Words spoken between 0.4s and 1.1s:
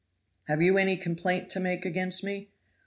"Have you any